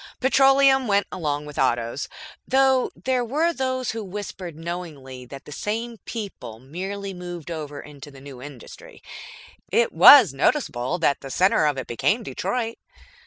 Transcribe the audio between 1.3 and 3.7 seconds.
with Autos. (Though there were